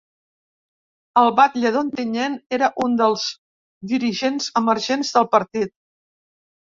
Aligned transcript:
El 1.21 1.27
batlle 1.39 1.71
d’Ontinyent 1.75 2.37
era 2.59 2.71
un 2.85 2.97
dels 3.03 3.27
dirigents 3.95 4.49
emergents 4.63 5.13
del 5.19 5.29
partit. 5.37 5.75